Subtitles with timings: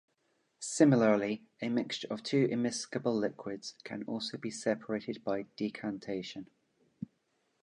[0.59, 6.47] Similarly a mixture of two immiscible liquids can also be separated by decantation.